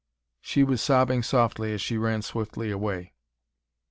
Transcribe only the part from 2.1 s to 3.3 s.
swiftly away.